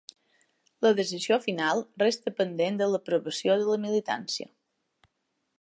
La 0.85 0.91
decisió 0.99 1.37
final 1.43 1.83
resta 2.05 2.35
pendent 2.41 2.81
de 2.83 2.89
l’aprovació 2.95 3.61
de 3.63 3.71
la 3.73 3.79
militància. 3.87 4.53